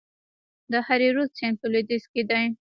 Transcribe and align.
د 0.71 0.73
هریرود 0.87 1.29
سیند 1.37 1.55
په 1.61 1.67
لویدیځ 1.73 2.03
کې 2.11 2.21
دی 2.29 2.45